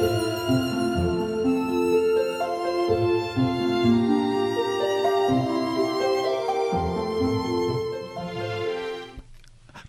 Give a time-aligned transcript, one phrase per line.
[0.00, 0.79] Música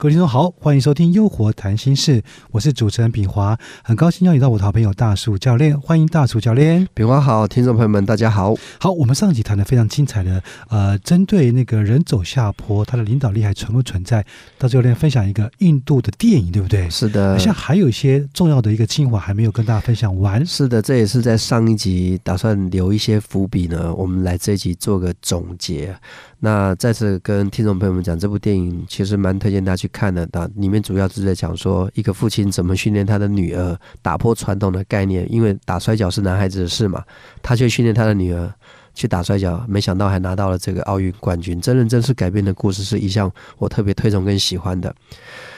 [0.02, 2.20] 各位听众好，欢迎收听《优活谈心事》，
[2.50, 6.88] 我是主持人炳华，很高兴邀请到我的好朋友大树教练，欢迎大树教练。
[6.96, 8.56] 炳华好，听众朋友们大家好。
[8.79, 14.25] 好，我们上集谈的非常精彩的，呃，针对那个人走下坡，他的领导力还存不存在？
[14.57, 16.89] 大树教练分享一个印度的电影，对不对？
[16.89, 20.43] 是的，好像还有一些重要的一个精华还没有跟大家分享完。
[20.43, 25.96] 是的，这也是在上一集打算留一些伏笔呢，我们来这一集做个总结。
[26.43, 30.27] 那再次跟听众朋友们讲，这部电影其实蛮推荐大家去看的。
[30.31, 35.31] 那里面主要是在讲说，一个父亲怎么训练他的女儿，打破传统的概念。
[35.31, 37.03] 因为打摔跤是男孩子的事嘛，
[37.41, 38.52] 他却训练他的女儿
[38.94, 41.61] 去打摔跤，没想到还拿到了这个奥运冠军。
[41.61, 44.94] 真人真事改编的故事是一项我特别推崇跟喜欢的。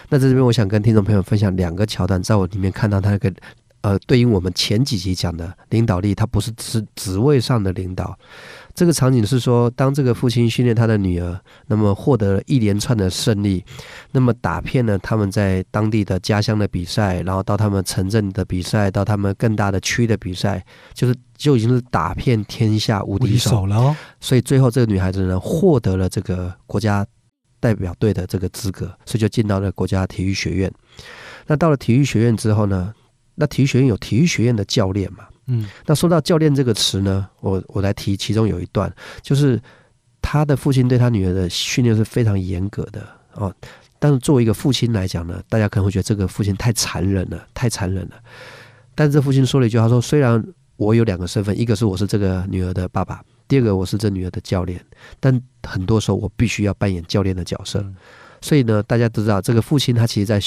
[0.09, 3.33] 那在这边，我想跟听众朋友分享两个桥段，在我里面看到他那个
[3.81, 8.17] 呃，对应我们前几集讲的领导力，他不是是职位上的领导。
[8.75, 13.63] 这个场景是说，当这个父亲训练他的女儿，那么获得了一连串的胜利，
[14.11, 23.95] 那么打遍了他们在当地的家乡的比赛，然后到他们城镇的比赛，到他们更大的区的比赛，就是就已经是打遍天下无敌手了。
[24.19, 27.05] 所以最后这个女孩子呢，获得了这个国家
[27.59, 30.71] 代表队的这个资格，所以就进到了国家体育学院。
[31.45, 32.91] 那到了体育学院之后呢，
[33.35, 35.25] 那体育学院有体育学院的教练嘛？
[35.47, 38.89] 嗯，那说到教练这个词呢，我我来提其中有一段，
[39.21, 39.61] 就是
[40.21, 43.53] 他的父亲对他女儿的训练是非常严格的哦。
[43.99, 48.15] 但是作为一个父亲来讲呢，大家可能会觉得这个父亲太残忍了，太残忍了。
[48.95, 50.41] 但是这父亲说了一句，他说：“虽然
[50.77, 54.83] 我有两个身份，一个是我是这个女儿的爸爸，第二个我是这女儿的教练，
[55.19, 57.85] 但很多时候我必须要扮演教练的角色。
[58.41, 60.39] 所以呢，大家都知道，这个父亲他其实在。”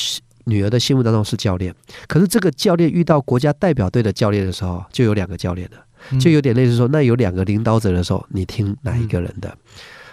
[0.46, 1.74] 女儿的心目当中是教练，
[2.06, 9.56] 可是这个教练遇到国家代表队的教练的时候，就有两个教练了，就有点类似说，那有两个领导者的时候，你听哪一个人的？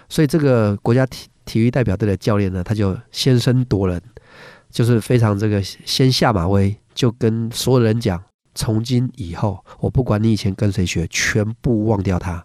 [0.08, 4.02] 所以这个国家体体育代表队的教练呢，他就先声夺人，
[4.70, 8.20] 就是非常这个先下马威，就跟所有人讲：
[8.54, 12.44] 从今以后，我不管你以前跟谁学，全部忘掉他，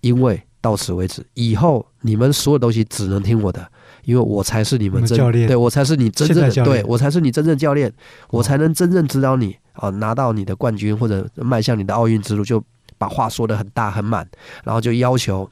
[0.00, 3.68] 因为到此为止，以后你们所有东西只能听我的。
[4.04, 7.92] 因为我才是你们真对我才是你真正的对我才是你真正教练，
[8.30, 12.60] 我才能真正指导你啊，拿到你的冠军或者迈向你的奥运之路，就
[12.98, 14.28] 把话说的很大很满，
[14.64, 15.48] 然后就要求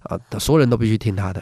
[0.00, 1.40] 啊，所有人都必须听他的。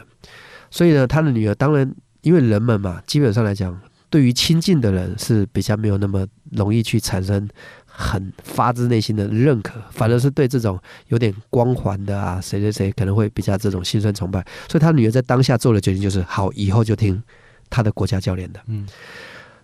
[0.69, 1.91] 所以呢，他的女儿当然，
[2.21, 3.75] 因为人们嘛，基本上来讲，
[4.11, 7.49] 对于亲近的人是比较没有那么容易去产生。
[7.95, 14.43] 很发自内心的认可，反而是对这种有点光环的啊，谁谁谁可能会比较这种心酸崇拜。
[14.67, 17.21] 所以他女儿在当下做的决定就是：好，以后就听
[17.69, 18.59] 他的国家教练的。
[18.65, 18.87] 嗯，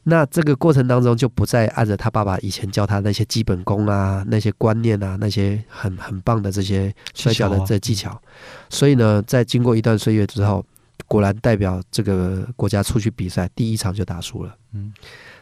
[0.03, 8.21] 那这个过程当中就不再按着他爸爸以前教他那些基本功啊、那些观念啊、那些很很棒的这些摔跤的这技巧。
[8.69, 10.63] 所以呢，在经过一段岁月之后，
[11.07, 14.55] 果然代表这个国家出去比赛，第一场就打输了。
[14.73, 14.93] 嗯，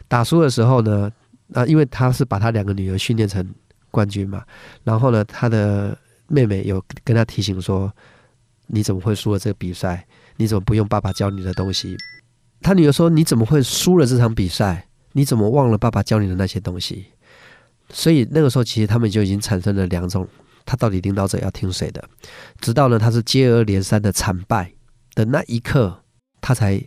[0.08, 1.12] 打输的时候呢？
[1.48, 3.54] 那因为他是把他两个女儿训练成
[3.90, 4.44] 冠军嘛，
[4.84, 7.90] 然后呢，他的妹妹有跟他提醒说
[8.68, 10.06] ：“你怎么会输了这个比赛？
[10.36, 11.96] 你怎么不用爸爸教你的东西？”
[12.60, 14.86] 他女儿说：“你怎么会输了这场比赛？
[15.12, 17.06] 你怎么忘了爸爸教你的那些东西？”
[17.90, 20.28] 所以那个时候，其实他们就已经产生了两种：
[20.66, 22.06] 他到底领导者要听谁的？
[22.60, 24.70] 直到呢，他是接二连三的惨败
[25.14, 26.02] 的那一刻，
[26.42, 26.82] 他才。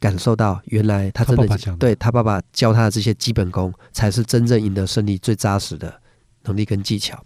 [0.00, 6.00] 感受到原来他真的对他爸爸教他的这些基本功，才是真正赢得胜利最扎实的
[6.44, 7.22] 能力跟技巧。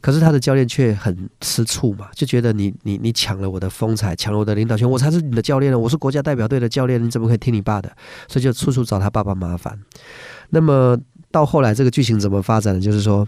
[0.00, 7.90] 可是他的教练却很吃醋嘛，就觉得你你你抢了我的风采，抢了我的领导权，我才是你的教练呢，我是国家代表队的教练，你怎么可以听你爸的？
[8.28, 9.78] 所以就处处找他爸爸麻烦。
[10.50, 10.98] 那么
[11.30, 12.80] 到后来这个剧情怎么发展呢？
[12.80, 13.26] 就是说，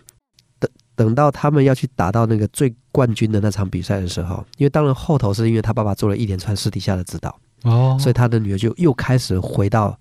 [0.58, 7.38] 等等到他们要去打到那个最冠军的那场比赛的时候，因为当然后头是因为他爸爸做了一连串私底下的指导。
[7.64, 9.98] 哦，所以他的女儿就又开始回到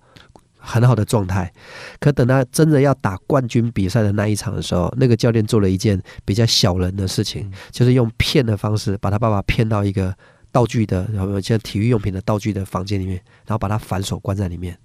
[0.58, 1.52] 很好的状态。
[2.00, 10.14] 可等他真的要打冠军比赛的那一场的时候，那个教练做了一件比较小人的事情，就是用骗的方式把他爸爸骗到一个
[10.50, 13.16] 道具的，然后像体育用品的道具的房间里面，
[13.46, 14.76] 然后把他反手关在里面，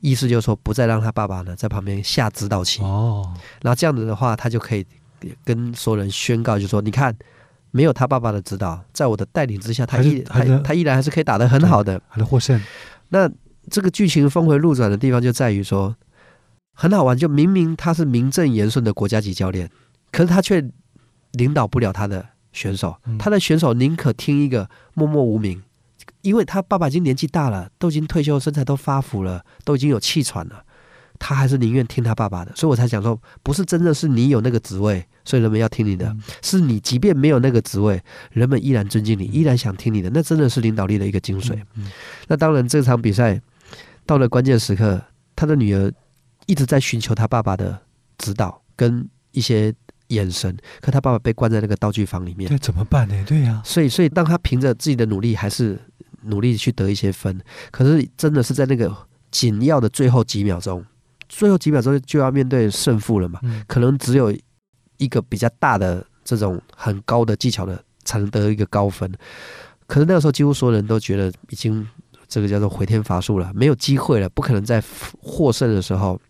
[0.00, 2.82] 意思就是说不再让他爸爸呢在旁边下指导棋。
[2.82, 3.32] 哦，
[3.62, 4.84] 然后这样子的话，他就可以
[5.44, 7.14] 跟所有人宣告，就说你看。
[7.72, 12.60] 没有他爸爸的指导，在我的带领之下，他依他他依然还是可以打得很好的，还能获胜。
[13.08, 13.28] 那
[13.70, 15.96] 这个剧情峰回路转的地方就在于说，
[16.74, 17.16] 很好玩。
[17.16, 19.70] 就明明他是名正言顺的国家级教练，
[20.10, 20.62] 可是他却
[21.32, 22.96] 领导不了他的选手。
[23.18, 25.62] 他的选手宁可听一个默默无名，
[26.20, 30.64] 因为他爸爸已经年纪大了，都已经退休，身材都发福了，都已经有气喘了。
[31.24, 38.02] 他还是宁愿听他爸爸的，所以我才讲说，不是真的是你有那个职位，所以人们要听你的，是你即便没有那个职位，
[38.32, 41.56] 人们依然尊敬你，依然想听你的，那真的是领导力的一个精髓。
[42.26, 43.40] 那当然，这场比赛
[44.04, 45.00] 到了关键时刻，
[45.36, 45.92] 他的女儿
[46.46, 47.80] 一直在寻求他爸爸的
[48.18, 49.72] 指导跟一些
[50.08, 53.14] 眼神，可他爸爸被关在那个道具房里面，对，怎么办呢？
[53.24, 55.80] 对呀，所以，所以当他凭着自己的努力，还是
[56.22, 57.40] 努力去得一些分，
[57.70, 58.92] 可是真的是在那个
[59.30, 60.84] 紧要的最后几秒钟。
[61.34, 63.40] 最后几秒钟就要面对胜负了嘛？
[63.66, 64.30] 可能只有
[64.98, 69.10] 一个比较大的这种很高的技巧的才能得一个高分。
[69.86, 71.88] 可是那个时候，几乎所有人都觉得已经
[72.28, 74.82] 这个叫做回天乏术了，没有机会了，不可能再
[75.22, 76.20] 获胜的时候。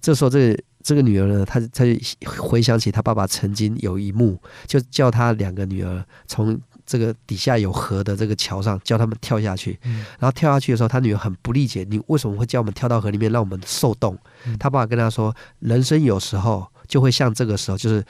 [0.00, 1.92] 这时候，这这个女儿呢，她她就
[2.26, 6.58] 回想起她爸爸曾经有一幕，就叫她两个女儿从。
[6.90, 9.78] 这个底下有河的这个桥上，叫他们跳下去。
[10.18, 14.18] 然后跳下去的时候，他女儿很不理解，你为什么会叫我们跳到河里面，让我们受冻？
[14.58, 18.04] 他爸爸跟他说：“人生有时候就会像这个时候，就是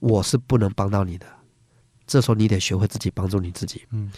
[0.00, 1.26] 我是不能帮到你的，
[2.08, 4.10] 这时候你得学会自己帮助你自己。”嗯。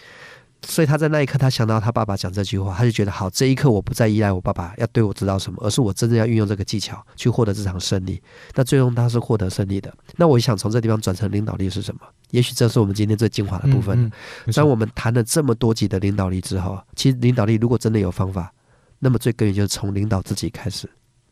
[0.63, 3.31] 所以他在那一刻，他想到他爸爸讲这句话，他就觉得好。
[3.31, 8.21] 这一刻，我不再依赖我爸爸要对我知道什么，而是我真正要运用这个技巧去获得这场胜利。
[8.55, 9.93] 那最终他是获得胜利的。
[10.17, 12.01] 那我想从这地方转成领导力是什么？
[12.31, 14.11] 也许这是我们今天最精华的部分。
[14.55, 18.53] 当我们谈了这么多集的领导力之后，其实领导力如果真的有方法，
[18.99, 20.89] 那么最根源就是从领导自己开始。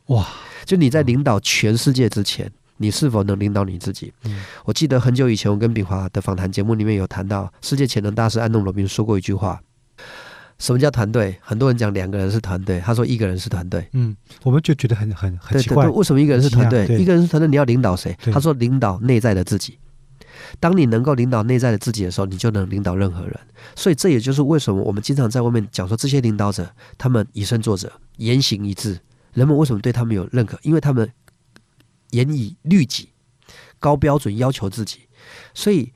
[0.06, 0.26] 哇！
[0.64, 2.50] 就你在领导全世界之前。
[2.76, 4.12] 你是否能领导你自己？
[4.64, 9.60] 我记得很久以前，我跟炳华的访谈节目里面有谈到，世界潜能大师安东罗宾说过一句话：
[10.58, 11.36] 什么叫团队？
[11.40, 13.88] 很多人讲两个人是团队，他说一个人是团队。
[13.92, 16.84] 嗯，我们就觉得很很很奇怪，为什么一个人是团队？
[16.98, 18.16] 一个人是团队，你要领导谁？
[18.32, 19.78] 他说领导内在的自己。
[20.58, 23.38] 当你能够领导内在的自己的时候，你就能领导任何人。
[23.76, 26.68] 所以这也就是为什么我们经常在外面讲说，这些领导者
[26.98, 28.98] 他们以身作则，言行一致，
[29.32, 30.58] 人们为什么对他们有认可？
[30.62, 31.08] 因为他们。
[32.14, 33.10] 严以律己，
[33.78, 35.00] 高标准要求自己，
[35.52, 35.92] 所以，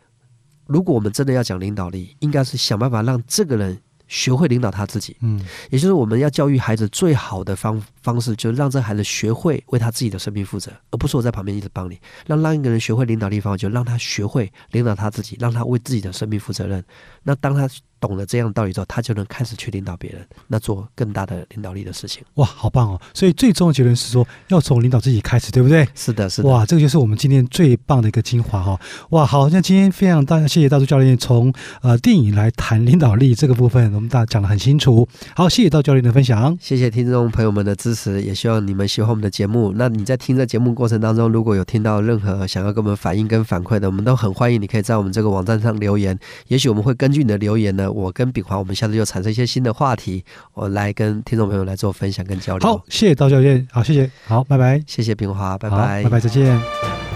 [0.67, 3.81] 如果我们真的要讲领导力，应该是想办法让这个人。
[4.11, 5.39] 学会领导他自己，嗯，
[5.69, 12.01] 也就是我们要教育孩子最好的方方式，就是让这孩子学会为他自己的生命负责，而不是我在旁边一直帮你。
[12.27, 16.83] 让让一个人学会领导力方法，就让他学会领导他自己，让他为自己的生命负责任。
[17.23, 17.69] 那当他
[18.01, 22.23] 懂了这样的道理之后，他就能开始去领导别人，那做更大的领导力的事情。
[22.35, 23.01] 哇，好棒哦！
[23.13, 25.87] 所以最终的结论是说，要从领导自己开始，对不对？
[25.95, 26.49] 是的，是的。
[26.49, 28.81] 哇，这个就是我们今天最棒的一个精华哈！
[29.11, 31.53] 哇，好，那今天非常大，谢谢大柱教练从
[31.83, 33.93] 呃电影来谈领导力这个部分。
[33.95, 39.73] 我们大家讲的很清楚，好，谢谢道教练的分享，谢谢听众朋友们的支持，也希望你们喜欢我们的节目。
[39.77, 46.19] 那你在听这节目过程当中，如果有听到任何想要跟我们反映跟反馈的，我们都很欢迎，你可以在我们这个网站上留言。
[46.49, 50.25] 也许我们会根据你的留言呢，我跟炳华，我们下次又产生一些新的话题，
[50.55, 52.69] 我来跟听众朋友来做分享跟交流。
[52.69, 57.08] 好，谢谢赵教练，好，谢谢，好，拜拜，谢谢炳华，拜拜，拜拜，再见。